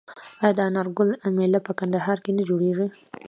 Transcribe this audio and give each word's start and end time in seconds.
آیا 0.43 0.51
د 0.57 0.59
انار 0.67 0.87
ګل 0.97 1.09
میله 1.37 1.59
په 1.67 1.71
کندهار 1.79 2.17
کې 2.23 2.31
نه 2.37 2.43
جوړیږي؟ 2.49 2.87